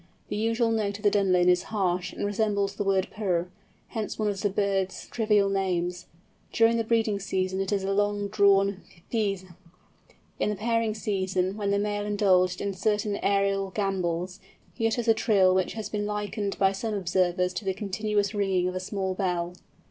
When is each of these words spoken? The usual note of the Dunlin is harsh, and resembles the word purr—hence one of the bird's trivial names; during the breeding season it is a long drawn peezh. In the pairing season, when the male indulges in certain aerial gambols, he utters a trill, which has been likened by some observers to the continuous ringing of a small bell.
The 0.29 0.35
usual 0.35 0.71
note 0.71 0.97
of 0.97 1.03
the 1.03 1.11
Dunlin 1.11 1.47
is 1.47 1.61
harsh, 1.69 2.11
and 2.11 2.25
resembles 2.25 2.73
the 2.73 2.83
word 2.83 3.09
purr—hence 3.11 4.17
one 4.17 4.29
of 4.29 4.41
the 4.41 4.49
bird's 4.49 5.05
trivial 5.05 5.47
names; 5.47 6.07
during 6.51 6.77
the 6.77 6.83
breeding 6.83 7.19
season 7.19 7.61
it 7.61 7.71
is 7.71 7.83
a 7.83 7.93
long 7.93 8.27
drawn 8.27 8.81
peezh. 9.11 9.45
In 10.39 10.49
the 10.49 10.55
pairing 10.55 10.95
season, 10.95 11.55
when 11.55 11.69
the 11.69 11.77
male 11.77 12.07
indulges 12.07 12.59
in 12.59 12.73
certain 12.73 13.17
aerial 13.17 13.69
gambols, 13.69 14.39
he 14.73 14.87
utters 14.87 15.07
a 15.07 15.13
trill, 15.13 15.53
which 15.53 15.73
has 15.73 15.87
been 15.87 16.07
likened 16.07 16.57
by 16.57 16.71
some 16.71 16.95
observers 16.95 17.53
to 17.53 17.63
the 17.63 17.75
continuous 17.75 18.33
ringing 18.33 18.67
of 18.67 18.73
a 18.73 18.79
small 18.79 19.13
bell. 19.13 19.53